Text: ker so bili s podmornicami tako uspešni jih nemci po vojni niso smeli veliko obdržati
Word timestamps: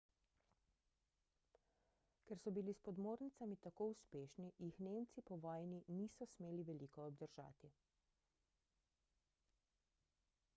ker 2.29 2.39
so 2.43 2.53
bili 2.55 2.73
s 2.77 2.81
podmornicami 2.87 3.57
tako 3.67 3.87
uspešni 3.91 4.47
jih 4.67 4.81
nemci 4.87 5.25
po 5.29 5.39
vojni 5.45 5.83
niso 5.99 6.29
smeli 6.33 6.67
veliko 6.73 7.07
obdržati 7.13 7.71